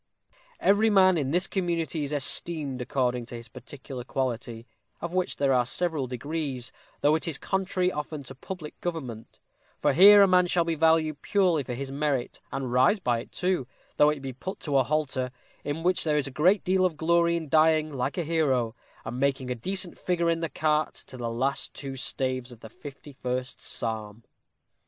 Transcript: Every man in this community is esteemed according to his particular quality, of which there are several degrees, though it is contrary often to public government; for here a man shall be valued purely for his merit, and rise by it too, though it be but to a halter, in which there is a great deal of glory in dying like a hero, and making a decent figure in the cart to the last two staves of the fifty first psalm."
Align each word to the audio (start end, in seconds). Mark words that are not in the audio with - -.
Every 0.59 0.89
man 0.89 1.15
in 1.15 1.29
this 1.29 1.45
community 1.45 2.03
is 2.03 2.11
esteemed 2.11 2.81
according 2.81 3.27
to 3.27 3.35
his 3.35 3.47
particular 3.47 4.03
quality, 4.03 4.65
of 4.99 5.13
which 5.13 5.35
there 5.35 5.53
are 5.53 5.63
several 5.63 6.07
degrees, 6.07 6.71
though 7.01 7.13
it 7.13 7.27
is 7.27 7.37
contrary 7.37 7.91
often 7.91 8.23
to 8.23 8.33
public 8.33 8.81
government; 8.81 9.37
for 9.77 9.93
here 9.93 10.23
a 10.23 10.27
man 10.27 10.47
shall 10.47 10.63
be 10.63 10.73
valued 10.73 11.21
purely 11.21 11.61
for 11.61 11.75
his 11.75 11.91
merit, 11.91 12.41
and 12.51 12.73
rise 12.73 12.99
by 12.99 13.19
it 13.19 13.31
too, 13.31 13.67
though 13.97 14.09
it 14.09 14.21
be 14.21 14.31
but 14.31 14.59
to 14.61 14.77
a 14.77 14.83
halter, 14.83 15.29
in 15.63 15.83
which 15.83 16.03
there 16.03 16.17
is 16.17 16.25
a 16.25 16.31
great 16.31 16.63
deal 16.63 16.83
of 16.83 16.97
glory 16.97 17.35
in 17.37 17.47
dying 17.47 17.93
like 17.93 18.17
a 18.17 18.23
hero, 18.23 18.73
and 19.05 19.19
making 19.19 19.51
a 19.51 19.53
decent 19.53 19.99
figure 19.99 20.31
in 20.31 20.39
the 20.39 20.49
cart 20.49 20.95
to 20.95 21.15
the 21.15 21.29
last 21.29 21.75
two 21.75 21.95
staves 21.95 22.51
of 22.51 22.61
the 22.61 22.69
fifty 22.69 23.13
first 23.13 23.61
psalm." 23.61 24.23